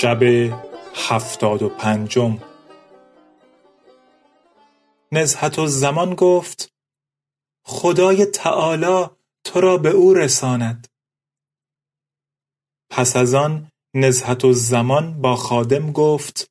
شب 0.00 0.22
هفتاد 0.94 1.62
و 1.62 1.68
پنجم. 1.68 2.38
نزهت 5.12 5.58
الزمان 5.58 6.14
گفت 6.14 6.72
خدای 7.66 8.26
تعالی 8.26 9.06
تو 9.44 9.60
را 9.60 9.76
به 9.78 9.90
او 9.90 10.14
رساند. 10.14 10.88
پس 12.90 13.16
از 13.16 13.34
آن 13.34 13.68
نزهت 13.94 14.44
الزمان 14.44 15.20
با 15.22 15.36
خادم 15.36 15.92
گفت 15.92 16.50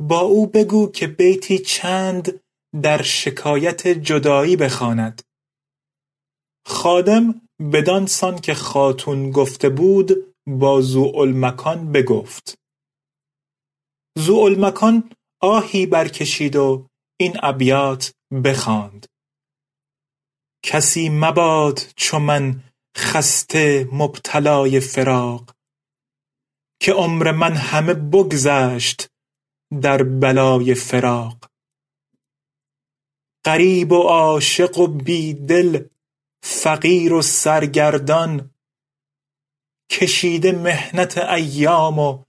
با 0.00 0.20
او 0.20 0.46
بگو 0.46 0.90
که 0.90 1.06
بیتی 1.06 1.58
چند 1.58 2.40
در 2.82 3.02
شکایت 3.02 3.88
جدایی 3.88 4.56
بخواند. 4.56 5.22
خادم 6.66 7.40
بدان 7.72 8.06
سان 8.06 8.38
که 8.38 8.54
خاتون 8.54 9.30
گفته 9.30 9.68
بود 9.68 10.29
با 10.46 10.80
ذوالمکان 10.80 11.92
بگفت. 11.92 12.58
ذوالمکان 14.18 15.12
آهی 15.40 15.86
برکشید 15.86 16.56
و 16.56 16.86
این 17.20 17.36
ابیات 17.42 18.12
بخواند. 18.44 19.06
کسی 20.64 21.08
مباد 21.08 21.80
چو 21.96 22.18
من 22.18 22.62
خسته 22.96 23.88
مبتلای 23.92 24.80
فراق 24.80 25.54
که 26.80 26.92
عمر 26.92 27.30
من 27.30 27.52
همه 27.52 27.94
بگذشت 27.94 29.08
در 29.82 30.02
بلای 30.02 30.74
فراق. 30.74 31.50
غریب 33.44 33.92
و 33.92 34.02
عاشق 34.02 34.78
و 34.78 34.86
بی 34.86 35.34
دل 35.34 35.84
فقیر 36.42 37.12
و 37.12 37.22
سرگردان 37.22 38.50
کشیده 39.90 40.52
محنت 40.52 41.18
ایام 41.18 41.98
و 41.98 42.24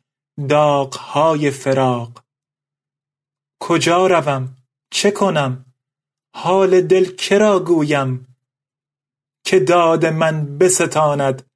داغهای 0.50 1.52
فراق. 1.52 2.26
کجا 3.62 4.08
روم؟ 4.08 4.56
چه 4.94 5.12
کنم؟ 5.12 5.66
حال 6.36 6.82
دل 6.82 7.16
که 7.16 7.38
را 7.38 7.60
گویم؟ 7.60 8.36
که 9.46 9.60
داد 9.60 10.06
من 10.06 10.58
بستاند 10.58 11.50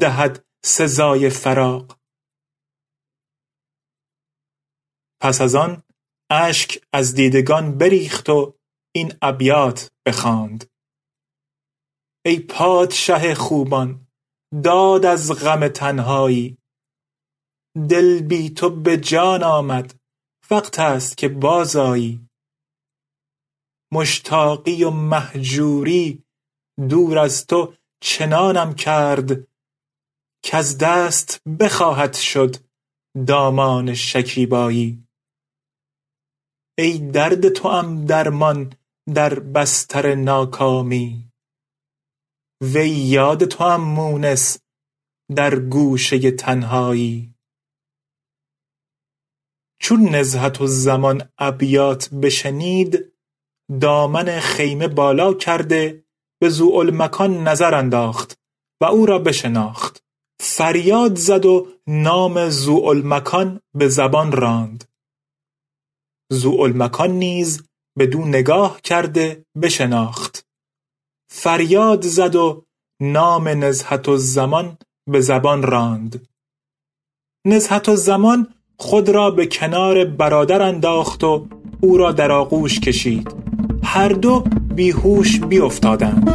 دهد 0.00 0.44
سزای 0.64 1.30
فراق. 1.30 1.98
پس 5.20 5.40
از 5.40 5.54
آن 5.54 5.82
اشک 6.30 6.84
از 6.92 7.14
دیدگان 7.14 7.78
بریخت 7.78 8.28
و 8.28 8.54
این 8.94 9.12
ابیات 9.22 9.90
بخواند. 10.06 10.70
ای 12.24 12.40
پادشه 12.40 13.34
خوبان 13.34 14.06
داد 14.62 15.06
از 15.06 15.32
غم 15.32 15.68
تنهایی. 15.68 16.58
دل 17.88 18.22
بی 18.22 18.50
تو 18.50 18.70
به 18.70 18.96
جان 18.96 19.42
آمد 19.42 19.94
وقت 20.50 20.78
است 20.78 21.16
که 21.16 21.28
بازآیی. 21.28 22.28
مشتاقی 23.92 24.84
و 24.84 24.90
مهجوری 24.90 26.24
دور 26.88 27.18
از 27.18 27.46
تو 27.46 27.74
چنانم 28.00 28.74
کرد. 28.74 29.46
کز 30.44 30.78
دست 30.78 31.42
بخواهد 31.60 32.14
شد 32.14 32.56
دامان 33.26 33.94
شکیبایی. 33.94 35.06
ای 36.78 36.98
درد 36.98 37.48
توام 37.48 38.04
درمان 38.04 38.72
در 39.14 39.40
بستر 39.40 40.14
ناکامی. 40.14 41.31
وی 42.62 42.88
یاد 42.88 43.44
توام 43.44 43.80
مونس 43.80 44.58
در 45.36 45.58
گوشه 45.58 46.30
تنهایی. 46.30 47.34
چون 49.80 50.08
نزهت 50.08 50.60
الزمان 50.60 51.28
ابیات 51.38 52.10
بشنید 52.14 53.12
دامن 53.80 54.40
خیمه 54.40 54.88
بالا 54.88 55.34
کرده 55.34 56.04
به 56.40 56.48
ذوالمکان 56.48 57.48
نظر 57.48 57.74
انداخت 57.74 58.38
و 58.80 58.84
او 58.84 59.06
را 59.06 59.18
بشناخت. 59.18 60.04
فریاد 60.40 61.16
زد 61.16 61.46
و 61.46 61.68
نام 61.86 62.48
ذوالمکان 62.48 63.60
به 63.74 63.88
زبان 63.88 64.32
راند. 64.32 64.84
ذوالمکان 66.32 67.10
نیز 67.10 67.68
بدو 67.98 68.24
نگاه 68.24 68.80
کرده 68.80 69.46
بشناخت. 69.62 70.51
فریاد 71.34 72.02
زد 72.02 72.36
و 72.36 72.64
نام 73.00 73.48
نزهت 73.48 74.08
الزمان 74.08 74.78
به 75.10 75.20
زبان 75.20 75.62
راند. 75.62 76.28
نزهت 77.46 77.88
الزمان 77.88 78.46
خود 78.76 79.08
را 79.08 79.30
به 79.30 79.46
کنار 79.46 80.04
برادر 80.04 80.62
انداخت 80.62 81.24
و 81.24 81.46
او 81.80 81.96
را 81.96 82.12
در 82.12 82.32
آغوش 82.32 82.80
کشید. 82.80 83.34
هر 83.84 84.08
دو 84.08 84.44
بیهوش 84.74 85.40
بیافتادند. 85.40 86.28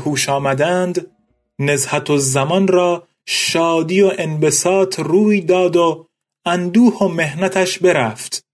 هوش 0.00 0.28
آمدند 0.28 1.16
نزهت 1.58 2.10
الزمان 2.10 2.68
را 2.68 3.08
شادی 3.26 4.02
و 4.02 4.12
انبساط 4.18 5.00
روی 5.00 5.40
داد 5.40 5.76
و 5.76 6.06
اندوه 6.46 6.98
و 6.98 7.08
محنتش 7.08 7.78
برفت 7.78 8.46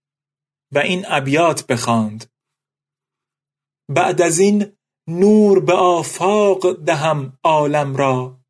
و 0.72 0.78
این 0.78 1.04
ابیات 1.08 1.66
بخواند. 1.66 2.30
بعد 3.90 4.22
از 4.22 4.38
این 4.38 4.72
نور 5.08 5.60
به 5.60 5.72
آفاق 5.72 6.84
دهم 6.84 7.38
عالم 7.44 7.96
را 7.96 8.40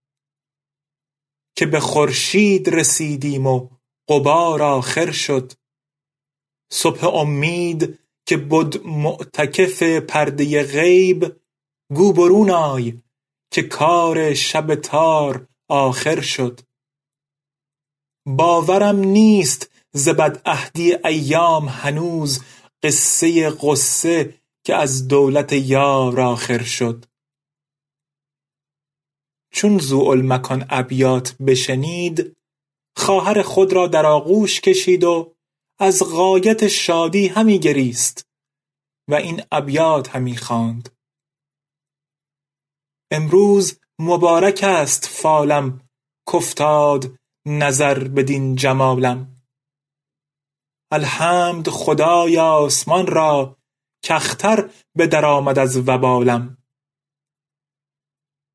که 1.56 1.66
به 1.66 1.80
خورشید 1.80 2.68
رسیدیم 2.68 3.46
و 3.46 3.68
غبار 4.08 4.62
آخر 4.62 5.10
شد. 5.10 5.52
صبح 6.72 7.14
امید 7.14 7.98
که 8.26 8.36
بد 8.36 8.84
معتکف 8.84 9.82
پرده 9.82 10.62
غیب 10.62 11.36
گو 11.94 12.12
برون 12.12 12.50
آی 12.50 13.02
که 13.52 13.62
کار 13.62 14.34
شب 14.34 14.74
تار 14.74 15.48
آخر 15.68 16.20
شد. 16.20 16.60
باورم 18.26 18.96
نیست 18.96 19.70
ز 19.92 20.08
بدعهدی 20.08 20.94
ایام 21.04 21.68
هنوز 21.68 22.42
قصه 22.82 23.50
غصه 23.50 24.40
که 24.64 24.74
از 24.74 25.08
دولت 25.08 25.52
یار 25.52 26.20
آخر 26.20 26.62
شد. 26.62 27.04
چون 29.52 29.78
ذوالمکان 29.78 30.66
ابیات 30.70 31.36
بشنید 31.46 32.36
خواهر 32.96 33.42
خود 33.42 33.72
را 33.72 33.86
در 33.86 34.06
آغوش 34.06 34.60
کشید 34.60 35.04
و 35.04 35.34
از 35.78 36.02
غایت 36.02 36.68
شادی 36.68 37.28
همی 37.28 37.58
گریست 37.58 38.26
و 39.08 39.14
این 39.14 39.42
ابیات 39.52 40.16
همی 40.16 40.36
خواند. 40.36 40.95
امروز 43.10 43.80
مبارک 43.98 44.60
است 44.64 45.06
فالم 45.06 45.88
کفتاد 46.32 47.18
نظر 47.46 48.08
بدین 48.08 48.56
جمالم. 48.56 49.42
الحمد 50.92 51.68
خدای 51.68 52.38
آسمان 52.38 53.06
را 53.06 53.56
کختر 54.04 54.70
به 54.96 55.06
در 55.06 55.24
آمد 55.24 55.58
از 55.58 55.76
وبالم. 55.88 56.58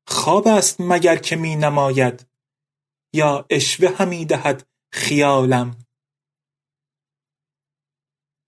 خواب 0.08 0.48
است 0.48 0.80
مگر 0.80 1.16
که 1.16 1.36
می 1.36 1.56
نماید 1.56 2.26
یا 3.14 3.46
اشوه 3.50 3.96
همی 3.96 4.24
دهد 4.24 4.66
خیالم. 4.92 5.86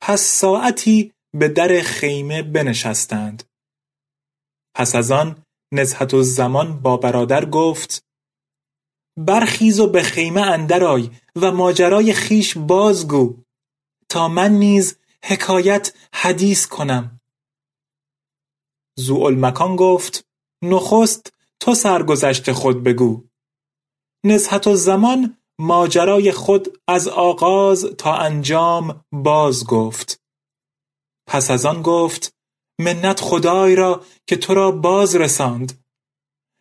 پس 0.00 0.20
ساعتی 0.20 1.12
به 1.34 1.48
در 1.48 1.80
خیمه 1.82 2.42
بنشستند. 2.42 3.42
پس 4.76 4.94
از 4.94 5.10
آن 5.10 5.43
نزهت 5.72 6.14
الزمان 6.14 6.80
با 6.80 6.96
برادر 6.96 7.44
گفت 7.44 8.04
برخیز 9.16 9.80
و 9.80 9.86
به 9.86 10.02
خیمه 10.02 10.40
اندر 10.40 10.84
آی 10.84 11.10
و 11.36 11.52
ماجرای 11.52 12.14
خویش 12.14 12.58
بازگو 12.58 13.36
تا 14.08 14.28
من 14.28 14.52
نیز 14.52 14.98
حکایت 15.24 15.92
حدیث 16.14 16.66
کنم. 16.66 17.20
ذوالمکان 19.00 19.76
گفت 19.76 20.26
نخست 20.62 21.32
تو 21.60 21.74
سرگذشت 21.74 22.52
خود 22.52 22.82
بگو. 22.82 23.24
نزهت 24.24 24.66
الزمان 24.66 25.36
ماجرای 25.58 26.32
خود 26.32 26.78
از 26.88 27.08
آغاز 27.08 27.86
تا 27.98 28.14
انجام 28.14 29.04
باز 29.12 29.66
گفت. 29.66 30.22
پس 31.26 31.50
از 31.50 31.66
آن 31.66 31.82
گفت 31.82 32.33
منت 32.80 33.20
خدای 33.20 33.76
را 33.76 34.04
که 34.26 34.36
تو 34.36 34.54
را 34.54 34.70
باز 34.70 35.16
رساند. 35.16 35.84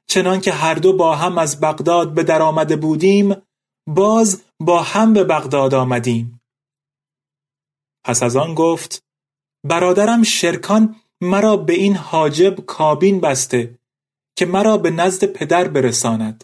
چنانکه 0.10 0.52
هر 0.52 0.74
دو 0.76 0.98
با 0.98 1.16
هم 1.16 1.38
از 1.38 1.60
بغداد 1.60 2.14
به 2.14 2.24
در 2.24 2.42
آمده 2.42 2.76
بودیم 2.76 3.36
باز 3.88 4.44
با 4.60 4.82
هم 4.82 5.14
به 5.14 5.24
بغداد 5.24 5.74
آمدیم. 5.74 6.42
پس 8.06 8.24
از 8.24 8.36
آن 8.36 8.56
گفت 8.56 9.04
برادرم 9.64 10.24
شرکان 10.24 10.96
مرا 11.22 11.58
به 11.58 11.74
این 11.74 11.96
حاجب 11.96 12.66
کابین 12.66 13.22
بسته 13.22 13.80
که 14.38 14.46
مرا 14.46 14.78
به 14.78 14.90
نزد 14.92 15.26
پدر 15.26 15.68
برساند. 15.68 16.44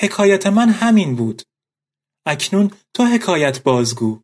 حکایت 0.00 0.46
من 0.46 0.68
همین 0.68 1.16
بود. 1.16 1.42
اکنون 2.26 2.70
تو 2.94 3.04
حکایت 3.04 3.62
بازگو. 3.62 4.20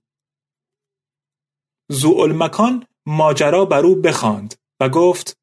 ذوالمکان 1.92 2.86
ماجرا 3.06 3.64
بر 3.64 3.86
او 3.86 3.94
بخواند 3.94 4.54
و 4.80 4.88
گفت 4.88 5.38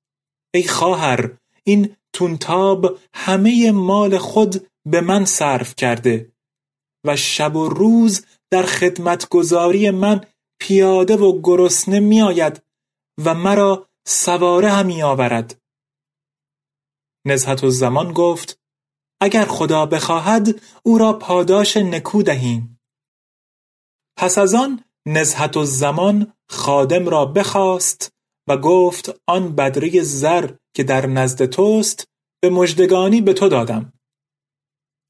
ای 0.53 0.63
خواهر 0.63 1.37
این 1.63 1.95
تونتاب 2.13 2.99
همه 3.13 3.71
مال 3.71 4.17
خود 4.17 4.67
به 4.85 5.01
من 5.01 5.25
صرف 5.25 5.75
کرده 5.75 6.31
و 7.05 7.15
شب 7.15 7.55
و 7.55 7.69
روز 7.69 8.25
در 8.51 8.63
خدمتگزاری 8.63 9.89
من 9.89 10.25
پیاده 10.59 11.17
و 11.17 11.41
گرسنه 11.41 11.99
میآید 11.99 12.63
و 13.25 13.33
مرا 13.33 13.89
سواره 14.07 14.69
همی 14.69 15.03
آورد. 15.03 15.61
نزهت 17.25 17.63
الزمان 17.63 18.13
گفت 18.13 18.59
اگر 19.21 19.45
خدا 19.45 19.85
بخواهد 19.85 20.61
او 20.83 20.97
را 20.97 21.13
پاداش 21.13 21.77
نکو 21.77 22.23
دهیم. 22.23 22.79
پس 24.17 24.37
از 24.37 24.53
آن 24.53 24.83
نزهت 25.05 25.57
الزمان 25.57 26.33
خادم 26.49 27.09
را 27.09 27.25
بخواست 27.25 28.13
و 28.47 28.57
گفت 28.57 29.21
آن 29.27 29.55
بدره 29.55 30.01
زر 30.01 30.51
که 30.75 30.83
در 30.83 31.05
نزد 31.05 31.45
توست 31.45 32.07
به 32.41 32.49
مژدگانی 32.49 33.21
به 33.21 33.33
تو 33.33 33.49
دادم. 33.49 33.93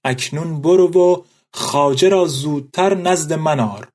اکنون 0.05 0.61
برو 0.61 0.87
و 0.87 1.23
خواجه 1.53 2.09
را 2.09 2.25
زودتر 2.25 2.95
نزد 2.95 3.33
من 3.33 3.59
آر. 3.59 3.89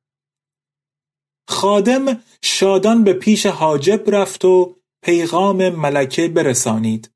خادم 1.48 2.22
شادان 2.42 3.04
به 3.04 3.12
پیش 3.12 3.46
حاجب 3.46 4.10
رفت 4.10 4.44
و 4.44 4.76
پیغام 5.04 5.68
ملکه 5.68 6.28
برسانید. 6.28 7.10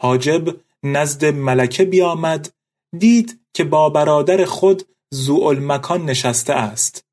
حاجب 0.00 0.60
نزد 0.82 1.24
ملکه 1.24 1.84
بیامد 1.84 2.54
دید 2.98 3.40
که 3.54 3.64
با 3.64 3.90
برادر 3.90 4.44
خود 4.44 4.82
ذوالمکان 5.14 6.04
نشسته 6.04 6.52
است. 6.52 7.04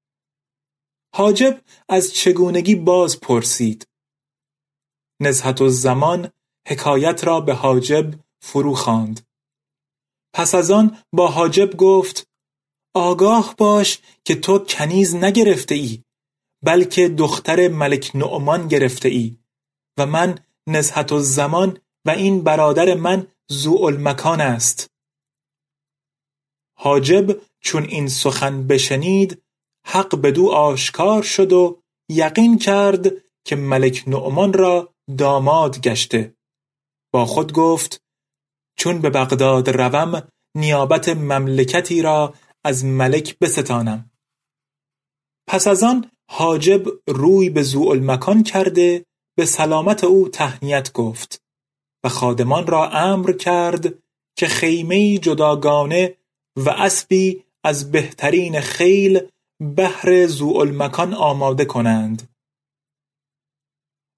حاجب 1.16 1.62
از 1.90 2.14
چگونگی 2.14 2.76
باز 2.76 3.20
پرسید. 3.20 3.88
نزهت 5.20 5.62
الزمان 5.62 6.32
حکایت 6.68 7.24
را 7.24 7.42
به 7.42 7.54
حاجب 7.54 8.14
فرو 8.42 8.74
خواند. 8.74 9.28
پس 10.34 10.56
از 10.56 10.72
آن 10.72 10.98
با 11.14 11.28
حاجب 11.28 11.78
گفت 11.78 12.28
آگاه 12.96 13.56
باش 13.58 14.00
که 14.26 14.36
تو 14.36 14.60
کنیز 14.60 15.16
نگرفته 15.16 15.76
ای 15.76 16.04
بلکه 16.64 17.10
دختر 17.10 17.68
ملک 17.68 18.12
نعمان 18.16 18.68
گرفته 18.68 19.10
ای 19.10 19.38
و 19.98 20.06
من 20.06 20.40
نزهت 20.68 21.12
الزمان 21.12 21.80
و 22.06 22.10
این 22.10 22.44
برادر 22.44 22.94
من 22.94 23.28
ذوالمکان 23.52 24.42
است. 24.42 24.92
حاجب 26.78 27.42
چون 27.60 27.84
این 27.84 28.08
سخن 28.08 28.68
بشنید 28.68 29.44
حق 29.86 30.22
بدو 30.22 30.48
آشکار 30.48 31.24
شد 31.24 31.54
و 31.54 31.82
یقین 32.10 32.58
کرد 32.58 33.12
که 33.46 33.56
ملک 33.56 34.04
نعمان 34.08 34.54
را 34.54 34.94
داماد 35.18 35.82
گشته. 35.82 36.36
با 37.14 37.26
خود 37.26 37.54
گفت 37.54 38.02
چون 38.78 39.02
به 39.02 39.10
بغداد 39.10 39.70
روم 39.70 40.28
نیابت 40.56 41.10
مملکتی 41.10 42.02
را 42.02 42.34
از 42.64 42.86
ملک 42.86 43.40
بستانم. 43.40 44.12
پس 45.48 45.68
از 45.68 45.84
آن 45.84 46.12
حاجب 46.32 46.84
روی 47.08 47.50
به 47.50 47.64
ذوالمکان 47.64 48.44
کرده 48.44 49.06
به 49.38 49.46
سلامت 49.46 50.04
او 50.04 50.30
تهنیت 50.30 50.94
گفت 50.94 51.42
و 52.04 52.10
خادمان 52.10 52.68
را 52.68 52.90
امر 52.90 53.32
کرد 53.32 53.94
که 54.38 54.48
خیمه 54.48 55.18
جداگانه 55.18 56.18
و 56.58 56.70
اسبی 56.70 57.44
از 57.64 57.92
بهترین 57.92 58.62
خیل 58.62 59.28
بهر 59.64 60.28
ذوالمکان 60.28 61.14
آماده 61.14 61.66
کنند. 61.66 62.30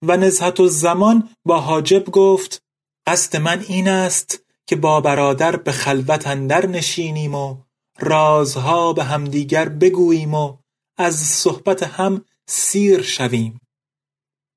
و 0.01 0.18
نزهت 0.18 0.59
الزمان 0.59 1.30
با 1.45 1.59
حاجب 1.62 2.06
گفت 2.06 2.63
قصد 3.07 3.38
من 3.38 3.59
این 3.59 3.88
است 3.88 4.45
که 4.68 4.75
با 4.75 5.01
برادر 5.01 5.56
به 5.56 5.71
خلوت 5.71 6.27
اندر 6.27 6.65
نشینیم 6.65 7.36
و 7.36 7.57
رازها 8.00 8.94
به 8.94 9.03
همدیگر 9.03 9.69
بگوییم 9.69 10.33
و 10.33 10.57
از 10.97 11.16
صحبت 11.16 11.83
هم 11.83 12.25
سیر 12.47 13.02
شویم. 13.02 13.59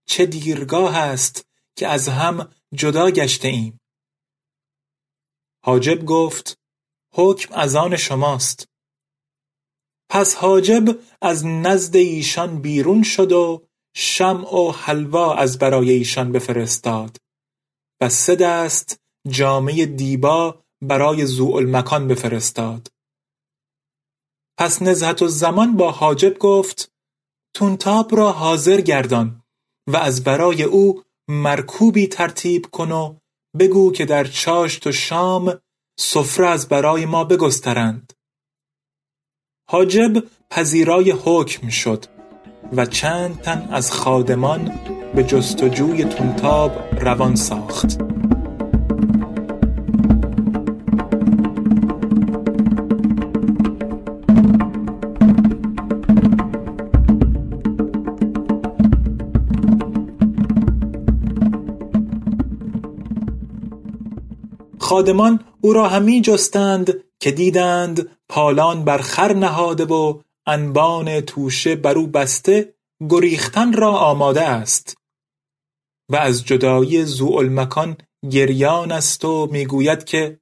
چه 0.07 0.27
دیرگاه 0.27 0.97
است 0.97 1.47
که 1.77 1.89
از 1.89 2.09
هم 2.09 2.53
جدا 2.75 3.11
گشته 3.11 3.49
ایم؟ 3.49 3.81
حاجب 5.65 6.05
گفت 6.05 6.59
حکم 7.15 7.55
از 7.55 7.77
آن 7.77 7.97
شماست. 7.97 8.69
پس 10.11 10.35
حاجب 10.35 10.99
از 11.23 11.47
نزد 11.47 11.97
ایشان 11.97 12.61
بیرون 12.61 13.03
شد 13.03 13.33
و 13.33 13.63
شمع 13.95 14.55
و 14.55 14.71
حلوا 14.71 15.35
از 15.35 15.59
برای 15.59 15.91
ایشان 15.91 16.33
بفرستاد. 16.33 17.17
و 18.01 18.09
سه 18.09 18.37
دست 18.37 19.01
جامه 19.29 19.87
دیبا 19.87 20.65
برای 20.83 21.27
ذوالمکان 21.27 22.09
بفرستاد. 22.09 22.89
پس 24.59 24.83
نزهت 24.83 25.23
الزمان 25.23 25.77
با 25.77 25.91
حاجب 25.91 26.39
گفت 26.39 26.93
تونتاب 27.55 28.17
را 28.17 28.33
حاضر 28.33 28.81
گردان 28.81 29.43
و 29.89 29.97
از 29.97 30.25
برای 30.25 30.63
او 30.63 31.03
مرکوبی 31.29 32.07
ترتیب 32.07 32.67
کن 32.67 32.93
و 32.93 33.17
بگو 33.59 33.93
که 33.93 34.05
در 34.05 34.25
چاشت 34.25 34.87
و 34.87 34.93
شام 34.93 35.61
سفره 35.99 36.47
از 36.47 36.69
برای 36.69 37.07
ما 37.07 37.25
بگسترند. 37.25 38.13
حاجب 39.71 40.25
پذیرای 40.51 41.11
حکم 41.25 41.69
شد 41.69 42.05
و 42.77 42.87
چند 42.87 43.41
تن 43.41 43.69
از 43.73 43.93
خادمان 43.93 44.73
به 45.15 45.25
جستجوی 45.25 46.05
تونتاب 46.05 46.73
روان 47.01 47.35
ساخت. 47.35 48.01
خادمان 64.79 65.41
او 65.61 65.73
را 65.73 65.89
همی 65.89 66.21
جستند 66.21 66.95
که 67.21 67.31
دیدند 67.31 68.19
پالان 68.29 68.85
بر 68.85 68.99
خر 68.99 69.33
نهاده 69.33 69.85
و 69.85 70.21
انبان 70.47 71.21
توشه 71.21 71.77
بر 71.77 71.99
او 71.99 72.07
بسته 72.07 72.75
گریختن 73.11 73.73
را 73.73 73.93
آماده 73.93 74.43
است. 74.43 74.97
و 76.11 76.17
از 76.17 76.45
جدایی 76.45 77.05
ذوالمکان 77.05 77.97
گریان 78.31 78.93
است 78.93 79.25
و 79.25 79.49
می‌گوید 79.53 80.05
که 80.05 80.41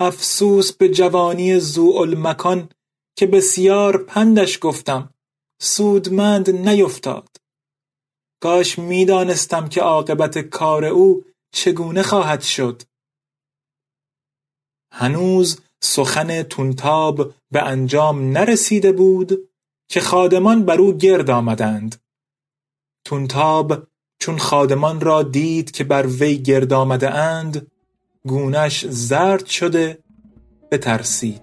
افسوس 0.00 0.72
به 0.72 0.88
جوانی 0.88 1.60
المکان 1.78 2.68
که 3.16 3.26
بسیار 3.26 4.04
پندش 4.04 4.58
گفتم 4.60 5.14
سودمند 5.60 6.50
نیفتاد. 6.50 7.36
کاش 8.42 8.78
می‌دانستم 8.78 9.68
که 9.68 9.80
عاقبت 9.80 10.38
کار 10.38 10.84
او 10.84 11.24
چگونه 11.52 12.02
خواهد 12.02 12.42
شد. 12.42 12.82
هنوز 14.92 15.60
سخن 15.80 16.42
تونتاب 16.42 17.34
به 17.50 17.62
انجام 17.62 18.30
نرسیده 18.30 18.92
بود 18.92 19.48
که 19.88 20.00
خادمان 20.00 20.64
بر 20.64 20.78
او 20.78 20.92
گرد 20.98 21.30
آمدند. 21.30 21.96
تونتاب 23.04 23.86
چون 24.18 24.38
خادمان 24.38 25.00
را 25.00 25.22
دید 25.22 25.70
که 25.70 25.84
بر 25.84 26.06
وی 26.06 26.38
گرد 26.38 26.72
آمده 26.72 27.10
اند 27.10 27.66
گونش 28.26 28.86
زرد 28.86 29.46
شده 29.46 29.98
بترسید. 30.70 31.42